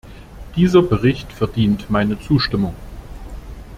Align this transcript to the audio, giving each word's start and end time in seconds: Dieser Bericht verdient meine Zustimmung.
Dieser 0.55 0.81
Bericht 0.81 1.31
verdient 1.31 1.91
meine 1.91 2.19
Zustimmung. 2.19 2.73